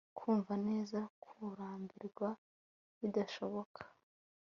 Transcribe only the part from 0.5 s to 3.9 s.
neza kurambirwa bidashoboka